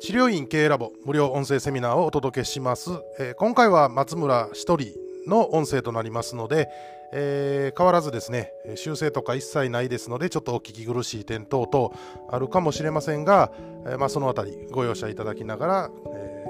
[0.00, 4.92] 治療院経営ラボ無料音声セミナーをお届けします、えー、今回は松村一人
[5.26, 6.68] の音声となりますので、
[7.12, 11.90] えー、変わらずですね修正とか一切ないですのでちょっとお聞き苦しい点等々
[12.30, 13.50] あるかもしれませんが、
[13.86, 16.44] えー、まあ、そのあたりご容赦いただきながら、え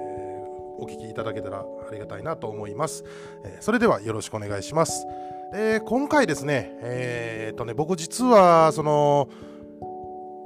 [0.81, 3.05] お聞きいただけたらありがたいなと思います、
[3.45, 5.07] えそれではよろしくお願いします、
[5.55, 9.29] え今回ですねえっとね僕実はその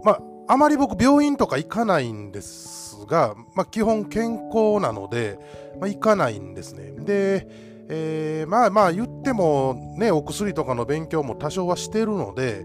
[0.04, 5.38] まああまり僕病院とか行かないんですが、まあ、基本健康なので、
[5.80, 6.92] まあ、行かないんですね。
[6.92, 7.46] で、
[7.88, 12.64] えー、まあまあ言ってもね、お薬とかの勉強も多少はしてるので、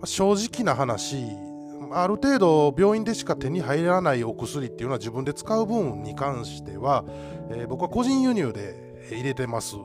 [0.00, 1.24] ま正直な話、
[1.90, 7.04] ある程度病院でしか手に入らないお薬っていうのは自分で使う分に関しては、
[7.50, 9.76] えー、僕は個人輸入で入れてます。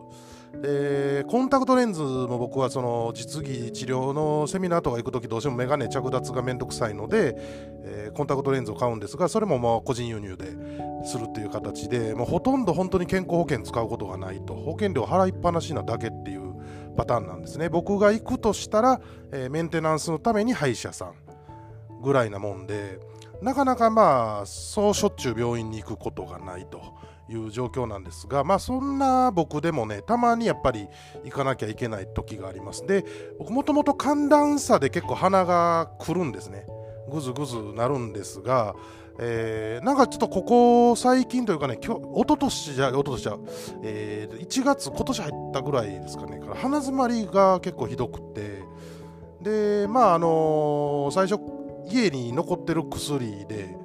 [0.62, 7.36] でコンタクトレンズも僕はその実技治療のセミナーとか行く時どうしてもメガネ着脱がめんどくさいので、
[7.84, 10.46] えー、コンタクトレンズを買うんですがそれもまあ個人輸入で
[11.06, 16.54] するっていう形でもうほとんど本当に健康保険使うことがないと保険料払いっぱなしなだけっていう
[16.96, 19.02] パターンなんですね僕が行くとしたら、
[19.32, 21.14] えー、メンテナンスのために歯医者さん
[22.02, 23.00] ぐらいなもんで
[23.42, 26.94] なかなかまあそうしょっちゅう病院に行くことがないと。
[27.30, 30.88] いう状況なんですが、まあ、そんな僕でもね、たまにやっぱり
[31.24, 32.86] 行かなきゃいけない時があります。
[32.86, 33.06] で、
[33.40, 36.66] 僕もともと寒暖差で結構鼻がくるんですね。
[37.12, 38.76] ぐずぐずなるんですが、
[39.20, 43.38] えー、なんかちょっとここ最近というかね、今日、一昨年じゃ、一昨年じゃ、
[43.84, 48.64] えー、1月、今年入ったぐらいですかね、から鼻詰まりが結構ひどくて、
[49.42, 51.42] で、まあ、あのー、最初、
[51.86, 53.78] 家に残ってる薬で、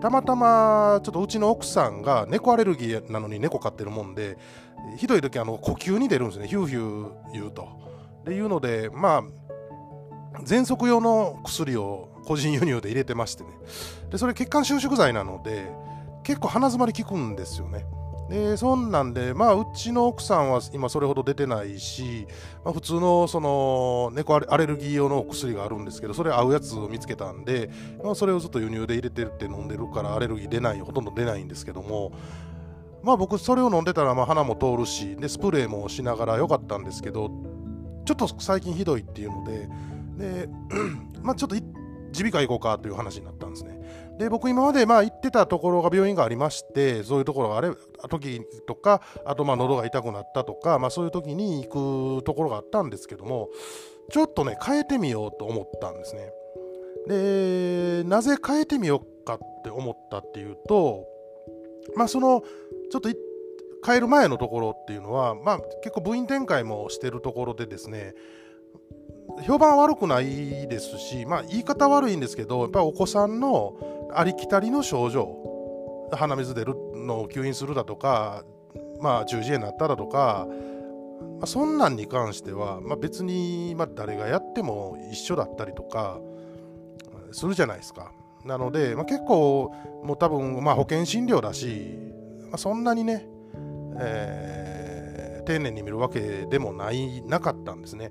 [0.00, 4.38] たまたまちょっとうちの奥さんが猫アレルギーなのに猫飼ってるもんで
[4.96, 7.68] ひどい時あの呼吸に出るんですねヒューヒュー言うと。
[8.20, 9.22] っていうのでま
[10.34, 13.50] あ喘息用の薬を個人輸入で入れてましてね
[14.10, 15.70] でそれ血管収縮剤なので
[16.22, 17.84] 結構鼻づまり効くんですよね。
[18.30, 22.28] でそんなんで、まあ、うちの奥さんは今それほど出てないし、
[22.64, 27.70] まあ、普通のその猫アレルギー用の薬があるんですけどそれ合うやつを見つけたんで、
[28.04, 32.12] まあ、それをずっと輸入で入れてるって飲んでるからアレルギー出ないほとんど出ないんですけども
[33.02, 37.32] まあ僕それを飲んでたらまあ鼻も通るしでスプレーもしながら良かったんですけど
[38.04, 39.68] ちょっと最近ひどいっていうので
[40.18, 40.48] で
[41.20, 41.56] まあちょっと
[42.12, 43.80] 耳鼻科行こうかという話になったんですね。
[44.18, 47.70] で僕今までまあ行ってたところが病院がありましてそういうところがあれ
[48.10, 53.48] 時とかあとまあ喉が痛くなったとか、まあ、そういう時に行くところがあったんですけども
[54.10, 56.32] ちょっとね変えてみようと思ったんですね
[57.06, 61.06] でなぜ変えてみようかって思ったっていうと
[61.96, 62.42] まあその
[62.90, 63.08] ちょっと
[63.86, 68.14] 変える前のところっていうのは、まあ、結構部員展開もしてるところでですね
[69.42, 73.76] 評判悪くないですし、まあ、言い方悪いんですけどやっぱりお子さんの
[74.14, 75.36] ありきたりの症状
[76.12, 78.44] 鼻水出るのを吸引するだとか、
[79.00, 80.46] まあ、中耳炎になっただとか、
[81.38, 86.20] まあ、そんなんに関しては、まあ、別に、まあ、誰がやっても一緒だったりとか
[87.32, 88.12] するじゃないですか。
[88.44, 91.96] なので、まあ、結構もう多分、まあ、保険診療だし、
[92.50, 93.28] まあ、そんなにね、
[94.00, 98.10] えー、丁寧に見るわけでもないなかったんですね。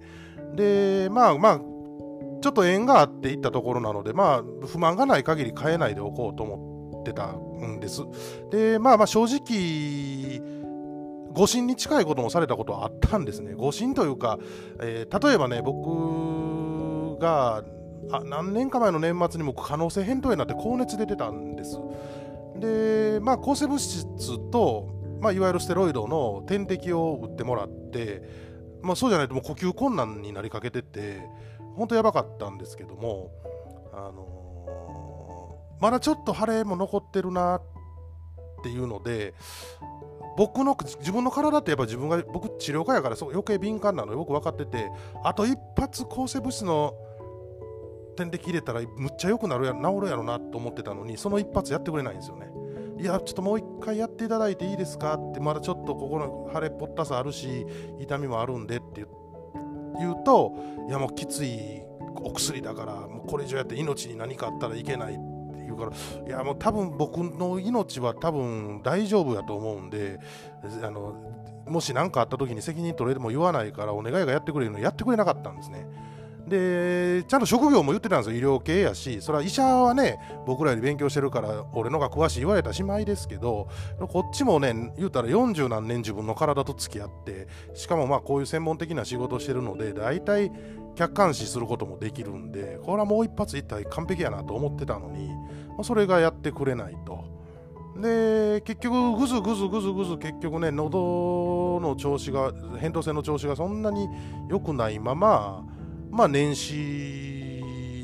[0.56, 1.60] でまあまあ
[2.42, 8.04] ちょっと縁があって行ったところなので、まあ、不満がない限り変えないでおこうと思ってたんです。
[8.52, 10.42] で、まあまあ正直、
[11.34, 13.54] 誤診に近いこともされたことはあったんですね。
[13.54, 14.40] 誤診というか、
[14.82, 17.64] えー、例えばね、僕が
[18.12, 21.78] あ何年か前の年末にも可能性扁桃炎になって高熱出てたんです。
[22.58, 24.06] で、まあ、抗生物質
[24.50, 24.90] と、
[25.22, 28.49] まあ、いわゆるステロイドの点滴を打ってもらって、
[28.82, 31.22] まあ、そうじゃないともう呼吸困難になりかけてて、
[31.76, 33.32] 本当やばかったんですけども、
[33.94, 37.62] あのー、まだちょっと腫れも残ってるなっ
[38.64, 39.34] ていうので
[40.38, 44.90] 僕の自分の体ってやっぱ自分が僕治療家やからそう余計敏感なのよく分かってて
[45.24, 46.94] あと一発抗生物質の
[48.16, 52.52] 点滴入れたらむっちゃ良くなるや治るやろなと思ってたのにその一発やってくれないんですよね。
[53.00, 55.16] いや、ちょっともう一回やっていただいていいですか？
[55.16, 57.66] って、まだちょっとここの腫れぽったさあるし、
[58.00, 59.06] 痛みもあるんでって
[59.98, 60.56] 言うと
[60.88, 61.82] いやもうきつい
[62.22, 65.22] お薬だからもうこれ以上やって命に何かあったらいけないって
[65.58, 65.92] 言うから
[66.26, 70.20] いやもう多分僕の命は多分大丈夫やと思うんで
[70.84, 71.16] あの
[71.68, 75.86] もし何かあった時に責任取れても言わないからお願いがやってくれるのやってくれなかったんですね。
[76.50, 78.38] でちゃんと職業も言ってたんですよ。
[78.38, 79.22] 医療系やし。
[79.22, 83.70] それは医者はね僕らより勉強してるから俺のが詳しい言われたしまいですけど
[84.10, 90.52] こっちもね言うたら40何年自分の体と付き合ってしかもまあこういう専門的な仕事をしてるので大体
[90.96, 95.30] 客観視することもできるんでこれはもう一発一体完璧やなと思ってたのに、
[95.70, 97.40] まあ、それがやってくれないと。
[98.00, 104.08] で結局ぐずぐずぐずぐず結局ね喉の調子が扁桃腺の調子がそんなに
[104.50, 105.66] 良くないまま
[106.10, 106.76] まあ年始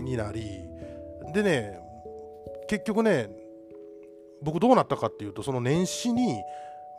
[0.01, 0.61] になり
[1.33, 1.79] でね
[2.67, 3.29] 結局ね
[4.41, 6.41] 僕どうなったかっていうとその年始に、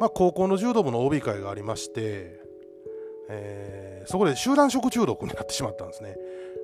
[0.00, 2.40] まあ、高校の柔道部の OB 会がありまして、
[3.28, 6.16] えー、そこで集団食中毒になってしまったんですね。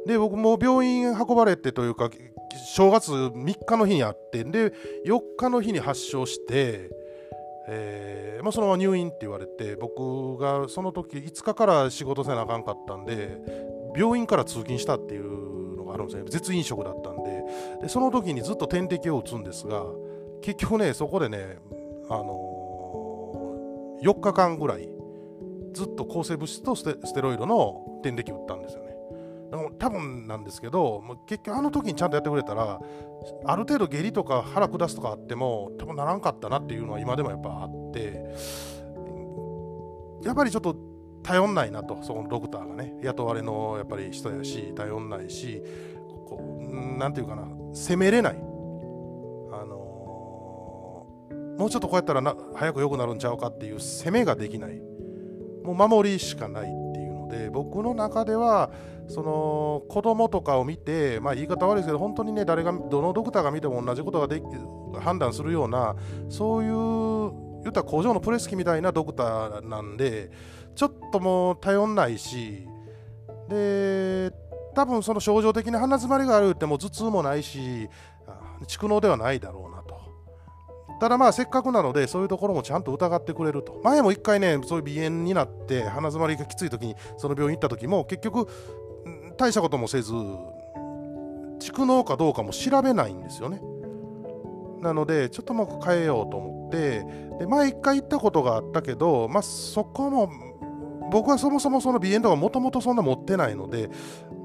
[0.07, 2.11] で僕も病院運ばれてというか
[2.75, 4.73] 正月3日の日にあってで
[5.07, 6.91] 4日の日に発症して、
[7.69, 13.39] えーまあ、そのまま入院って言われて僕がその時5日から仕事せなあかんかったんで
[13.97, 16.25] 病院から通勤したっていうのがあるんですね。
[16.29, 17.45] 絶飲食だったんで。
[17.83, 19.85] でその時にずっと点滴を打つんですが
[20.41, 21.59] 結局ねそこでね、
[22.09, 24.89] あのー、4日間ぐらい
[25.73, 28.93] ずっと抗生物質とステロイドの点滴打ったんですよね。
[29.79, 32.81] 多分なんですけど結局あの時にちゃんとやってくれたら
[33.45, 38.35] ある程度下痢とか腹下すとかあっても多分ならんかったなっていうのは今でもやっぱあって
[40.25, 40.75] やっぱりちょっと
[41.23, 45.63] 頼んないなとそこのドクターがね雇われのやっぱり人やし頼んないし
[46.27, 48.37] こうなんていうかな責めれない、あ
[49.65, 54.93] のー、もうちょっとこうやったらな早く良くなるんちゃうかっていう攻めができない。
[55.63, 58.71] もう守りしかないっていうので僕の中では
[59.09, 64.45] その子供とかを見て、まあ、言い方悪いですけど本当にね誰がどのドクターが見ても同じことができ
[65.01, 65.97] 判断するような
[66.29, 70.31] そういう言ったら工場のプレス機みたいなドクターなんで
[70.75, 72.67] ちょっともう頼んないし
[73.49, 74.33] で
[74.75, 77.89] 多分その症状的な鼻詰まりがあるってもう頭痛もないし
[78.67, 80.01] 蓄膿ではないだろうなと。
[81.01, 83.81] ただまあせっかくなのでそういうところもちゃんと疑ってくれると。
[83.83, 88.49] 前も一回ねそういう鼻炎になって鼻詰まりがきつい時にその病院行った時も結局
[89.37, 93.61] 大したこともせず蓄膿かどうかも調べないんですよね。
[94.81, 96.62] なのでちょっともう変えようと思って。
[96.73, 97.05] で
[97.47, 100.31] 前一回行ったことがあったけどまあそこも
[101.13, 103.91] 僕はそもそもその鼻炎とかもともとそんな持ってないので、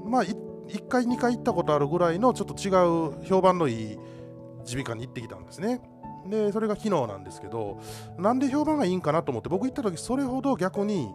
[0.04, 2.68] まあ、1回、2回行ったことあるぐらいのちょっと違
[3.22, 3.98] う評判のいい
[4.66, 5.80] 耳鼻科に行ってきたんですね。
[6.26, 7.80] で、それが昨日なんですけど、
[8.18, 11.08] なんで評判がいいんかなと思って、僕行った時それほど逆に、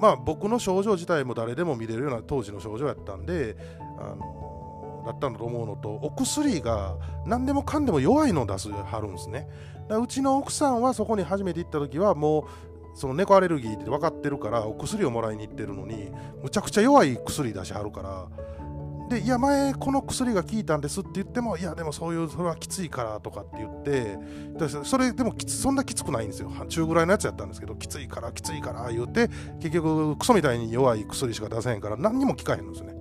[0.00, 3.56] まあ僕の症状自体も誰でも見れるような当時の症状やったんで、
[4.00, 4.57] あの
[5.06, 6.96] だったんだと思うのと、お薬が
[7.26, 9.48] 何でもかんでも弱いのを出すはるんですね。
[9.88, 9.98] だ。
[9.98, 12.44] うちの奥さんはそこに初めて行った時はもう
[12.94, 16.10] その猫アレルギーって分かってるからお薬をもらいに行ってるのに
[16.42, 18.28] むちゃくちゃ弱い薬出しはるから。
[19.08, 24.18] でいや前この薬が効いたんですって言ってもいやでもそういうそれはきついからとかって言って
[24.84, 26.52] それでもそんなきつくないんですよ。
[26.68, 29.28] 中ぐらいのやつやったんですけどきついからきついから言うて
[29.60, 32.94] 結局クソみたいに弱い薬しか出せへんから何にも効かへんんですね。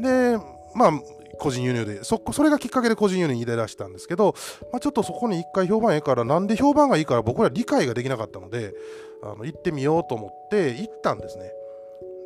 [0.00, 0.38] で
[0.74, 0.92] まあ
[1.38, 4.34] 個人輸入でそそれがきっかけで個人輸入に入れ出したんですけど、
[4.72, 8.74] まあ、ちょっとそこに一回評判ええからなんで評判がいいから僕ら理解ができなかったので
[9.22, 11.52] あの行ってみようと思って行ったんですね。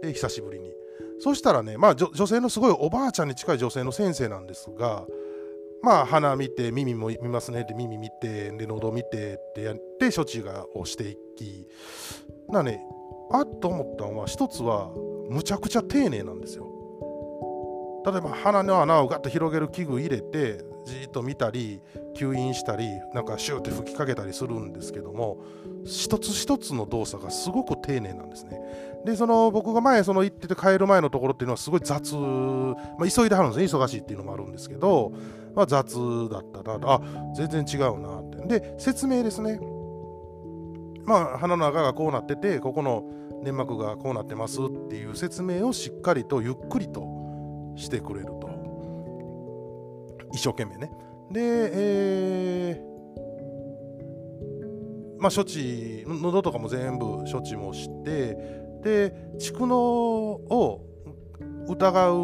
[0.03, 0.73] で久しぶりに。
[1.21, 5.05] そしたらね、まあ、女性のすごいおばあちゃんに近い女性の先生なんですが
[5.83, 7.63] まあ鼻見て耳も見ますね。
[7.63, 11.67] って耳見てで喉見てってやって処置がをしていき。
[12.49, 12.85] なね
[13.33, 14.91] あっと思ったのは一つは
[15.29, 16.72] むちゃくちゃ丁寧なんですよ。
[18.05, 21.81] 例えば鼻の穴をガッと広げる器具入れてじーっと見たり
[22.17, 25.43] 吸引したりなんかシューって吹きかけたりするんですけども
[25.85, 28.61] 一つ一つの動作がすごく丁寧なんですね。
[29.05, 33.81] でその僕が前その行ってて帰る前のところっていうのはすごい雑、まあ、急いではるんですね。
[33.81, 35.13] 忙しいっていうのもあるんですけど、
[35.55, 37.01] まあ、雑だったなあ
[37.35, 38.61] 全然違うなって。
[38.61, 39.61] で説明ですね。
[41.05, 43.05] まあ鼻の中がこうなっててここの
[43.43, 47.01] 粘膜がこうなってますっていう説明をしっかりとゆっくりと
[47.77, 48.51] してくれると。
[50.33, 50.91] 一生懸命ね。
[51.31, 51.41] で、
[51.75, 58.35] えー、まあ処置喉とかも全部処置もして
[58.83, 60.85] で蓄膿を
[61.69, 62.15] 疑う、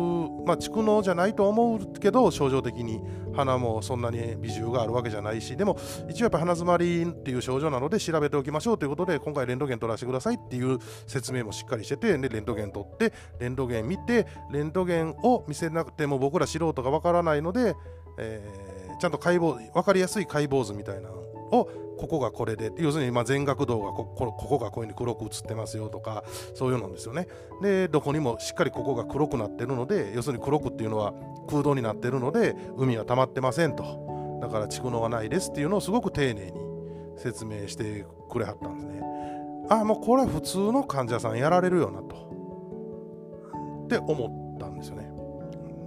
[0.45, 3.00] まあ、蓄膿じゃないと思うけど症状的に
[3.38, 5.78] 鼻もそんなに美獣があるわけじゃないしでも
[6.09, 17.75] 一応やっぱ鼻づまりっていう症状なので調べておきましょうということで今回レントゲン取らせてくださいっていう説明もしっかりしててでレントゲン取ってレントゲン見てレントゲンを見せなくても僕ら素人がわからないので、
[18.18, 26.25] えー、ちゃんと解剖分かりやすい解剖図みたいなのをここがこれで要するにま全角度がこここがこういうふうに黒く映ってますよとか
[26.55, 27.26] そういうのですよね。
[27.62, 31.12] でどこにもしっかりここが黒くなってるので要するに黒くっていうのは
[31.49, 34.38] 空洞になってるので海は溜まってませんと。
[34.40, 36.52] だから蓄膿はないですっていうのをすごく丁寧に
[37.17, 39.02] 説明してくれはったんですね。
[39.69, 42.28] ああもうこれは普通の患者さんやられるよなと。
[43.85, 44.69] って思ったん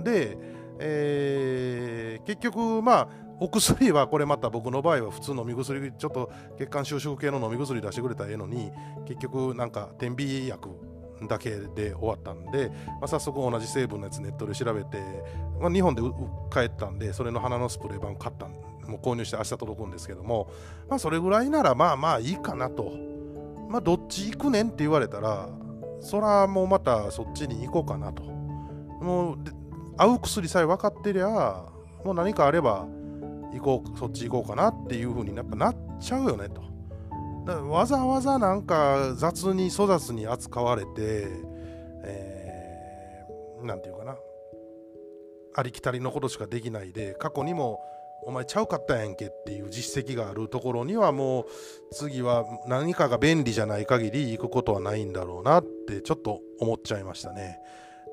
[0.04, 0.38] で、
[0.80, 3.08] えー、結局まあ
[3.42, 8.72] お薬はこれまた僕の場合は普通飲み薬ちょっと血管収縮系の飲み薬出してくれたらええのに
[9.08, 10.70] 結局なんか点鼻薬
[11.28, 15.00] だけで終わったんで、まあ、早速同じ成分のやつネットで調べて、
[15.60, 16.04] まあ、日本で
[16.54, 18.46] 帰ったんでそれの花のスプレー版買った
[18.88, 20.52] もう購入して明日届くんですけども、
[20.88, 22.92] まあ、それぐらいならまあまあいいかなと、
[23.70, 25.50] まあ、どっち行くねんって言われたら
[26.00, 28.24] そらもうまたそっちに行こうかなと。
[28.24, 29.38] もう
[29.98, 31.66] 合う薬さえ分かってりゃ
[32.06, 32.86] もう何かあれば
[33.54, 36.62] 行こうそっち行こうかなっていう風にやっぱなっちゃうよねと
[37.46, 41.28] だからわざわざなんか雑に粗雑に扱われて、
[42.04, 44.16] えー、なんていうかな
[45.54, 47.80] ありきたりのことしかできないで過去にも
[48.24, 51.46] お前ちゃうかったやんけっていう実績があるところにはもう
[51.92, 57.60] 次は何かが便利じゃない限り行くことはないんだろうなってちょっと思っちゃいましたね。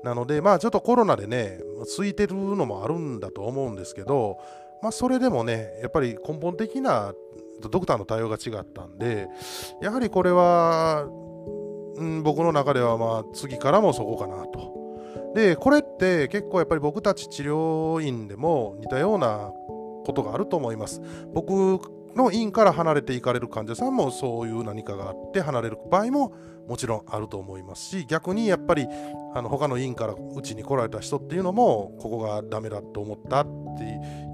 [0.03, 1.59] なのでまあちょっとコロナでね
[1.95, 4.37] 空いてるのもあるんだと思うんですけど
[4.81, 7.13] まあそれでもねやっぱり根本的な
[7.61, 9.27] ドクターの対応が違ったんで
[9.81, 11.05] やはりこれは、
[11.95, 14.77] うん、僕の中ではまあ次からもそこかなと。
[15.35, 19.51] でこれって結構やっぱり僕たち治療院でも似たような
[20.05, 21.01] ことがあると思います。
[21.33, 21.79] 僕
[22.15, 26.33] の院から離れていかれる患者さんもそういう何かがあって離れる場合も
[26.69, 28.87] もちろんあると思いますし逆にやっぱり
[29.33, 33.47] あの他の院からうちに来られた人っていうのもここがダメだと思ったっ
[33.77, 33.83] て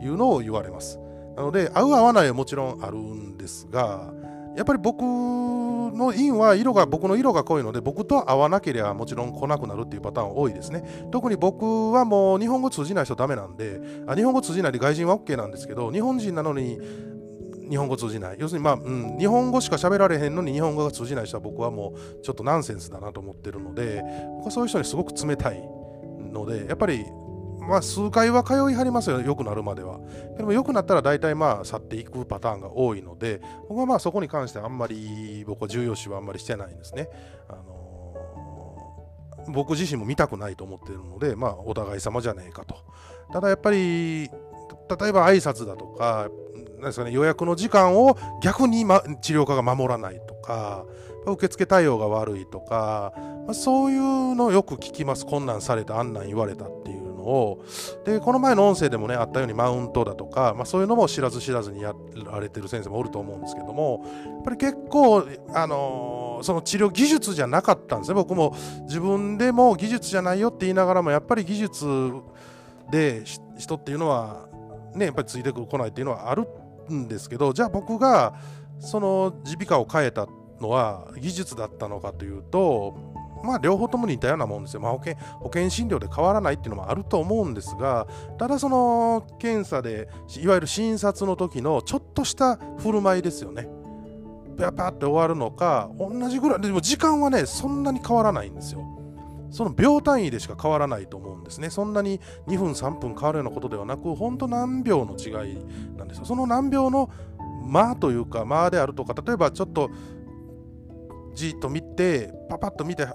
[0.05, 0.99] いうのを言われます。
[1.37, 4.13] なので合う合わないはもちろんあるんですが
[4.55, 16.79] やっぱり僕の印は色が僕の色が濃いので僕と合わなければもちろん来なくなるっていうパターン多いですね特に僕はもう日本語通じない人ダメなんであ日本語通じないで外人は OK なんですけど日本人なのに
[17.69, 24.03] 日本語通じない要するにまあ、うん、日本語しか喋られへんのに日本語が通じない人は僕はもうちょっとナンセンスだなと思ってるので
[24.37, 25.61] 僕はそういう人にすごく冷たい
[26.31, 27.05] のでやっぱり
[27.67, 29.99] まあ、数回は通いはりますよ、良くなるまでは。
[30.37, 37.09] でも良くなったら大体まあ去っていくパターンが多いので、僕はまあそこに関してあんまり僕は重要視はあんまりしてないんですね。
[37.49, 42.75] あのー、僕自身も見たくないと思ってるので、まあお互い様じゃねえかと。
[43.33, 44.29] ただやっぱり、
[44.99, 46.29] 例えば挨拶だとか、
[46.77, 50.85] なんですかね、予約の時間を逆に、ま、治療科が守らないとか、
[51.25, 53.13] 受付対応が悪いとか、
[53.45, 55.25] まあ、そういうのをよく聞きます。
[55.25, 57.15] 困難された、あんなん言われたっていうの。
[57.25, 57.63] を
[58.05, 61.93] でこの前の音声でもねあったようにマウントだとか、まあ、そういうのも知らず知らずにや
[62.23, 71.85] られてる先生もおると思うんですけどもやっぱり結構、あのー、その治療技術じゃなかったんですね僕も自分でも技術じゃないよって言いながらもやっぱり技術
[72.91, 73.23] で
[73.57, 74.47] 人っていうのは
[74.95, 76.47] ねやっぱりついてこないっていうのはある
[76.91, 78.35] んですけどじゃあ僕が
[78.79, 80.27] その耳鼻科を変えた
[80.59, 84.79] のは技術だったのかというとまあ、両方とも似たようなもんですよ。
[84.81, 88.07] まあ、保険保険診療で変わらないっていうのもあると思うんですが、
[88.39, 90.09] ただその検査で、
[90.41, 93.67] いわゆる診察の時のちょっとした振る舞いですよね。
[94.57, 98.81] パパって終わるのか、同じぐらい、でも時間はね、そんなに変わらないんですよ。
[99.55, 101.69] その秒単位でしか変わらないと思うんですね。
[101.69, 105.57] そんなに2分、3分変わるようなことではなく、本当何秒の違い
[105.97, 106.25] なんですよ。
[106.25, 107.09] その何秒の
[107.65, 109.89] 間というか、間であるとか、例えばちょっと
[111.33, 113.05] じっと見てパパッと見て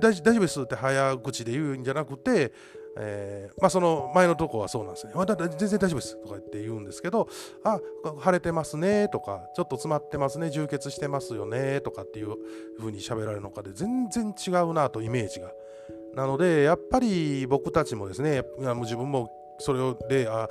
[0.00, 2.52] 大丈夫ですって早口で言うんじゃなくて、
[2.98, 5.12] えー、まあ、その前のとこはそうなんですね
[5.58, 7.28] 全然大丈夫ですとか言って言うんですけど
[7.64, 7.80] あ
[8.24, 12.36] 腫れてますねとかちょっと詰まってますね充血してますよねとかっていう
[12.78, 15.52] 風に喋られるのかで全然違うなとイメージが
[16.16, 20.48] なのでやっぱり僕たちもですねもう自分もそれであ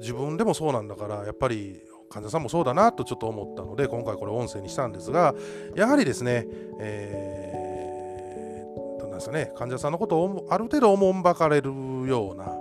[0.00, 5.32] 自分でもそうなんだからやっぱり患者さんもそうだなとちょっと思ったので今回これ音声にしたんですが
[5.76, 6.48] やはりですね、
[6.80, 11.70] えー、なんですね患者さんのことをある程度おもんばかれる
[12.08, 12.52] ような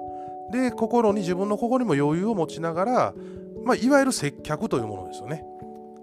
[0.52, 3.14] で心に自分の心にも余裕を持ちながら、
[3.64, 5.44] まあ、いわゆる接客というものですよね。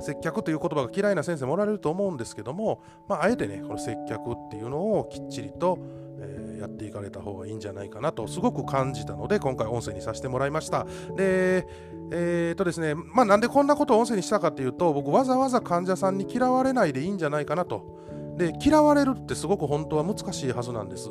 [0.03, 5.79] 接客という言葉が嫌いな先生もおられると思うんですけども、まあ、あえてねこの接客っていうのをきっちりと、
[6.21, 10.87] えー、やっていかれた方がいいんじゃないかなとすごく感じたので今回音声にさせてもらいました。
[11.17, 11.67] で
[12.15, 18.03] えーとですねまあ、なんでこんなことを音声にしたかっていうと僕わざわざ患者さんに嫌われないでいいんじゃないかなと。
[18.37, 21.11] で嫌われるってすごく本当は難しいはずなんです。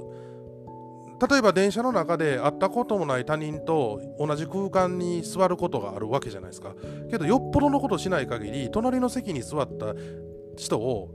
[1.29, 6.73] 例えば電車の中で会ったこともない他人と同じ空間に座ることがあるわけじゃないですか。
[7.09, 9.93] けどよっぽどのことしない限り隣の席に座った
[10.57, 11.13] 人を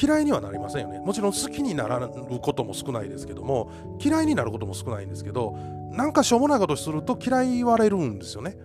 [0.00, 1.00] 嫌いにはなりませんよね。
[1.00, 2.08] もちろん好きにならる
[2.40, 5.56] ことも少ないですけども嫌いになることも少ないんですけど
[5.90, 8.56] なんかしょうもないことすると嫌い言われるんですよね。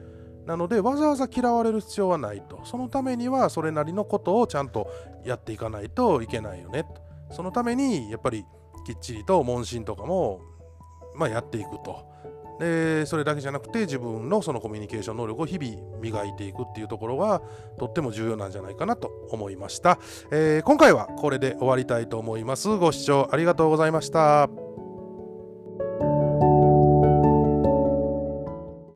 [0.45, 2.59] なのでわざわざ嫌われる必要はないと。
[2.65, 4.87] そのためにはそれなりのことをちゃんと
[5.25, 7.33] やっていかないといけないよねと。
[7.33, 8.43] そのためにやっぱり
[8.85, 10.41] きっちりと問診とかも、
[11.15, 12.13] まあ、やっていくと。
[12.59, 17.41] でそれだけじゃなくて自分のそのコミュニケーション能力を日々磨いていくっていうところは
[17.79, 19.99] とっても重要なんじゃないかなと思いました、
[20.31, 22.69] えー、今回はこれで終わりたいと思います。
[22.77, 24.72] ご視聴ありがとうございました。